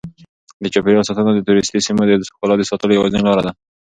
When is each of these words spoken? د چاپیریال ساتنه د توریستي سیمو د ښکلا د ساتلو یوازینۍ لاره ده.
د 0.63 0.65
چاپیریال 0.73 1.05
ساتنه 1.09 1.31
د 1.33 1.39
توریستي 1.47 1.79
سیمو 1.87 2.03
د 2.21 2.23
ښکلا 2.29 2.55
د 2.57 2.63
ساتلو 2.71 2.95
یوازینۍ 2.97 3.23
لاره 3.25 3.43
ده. 3.47 3.51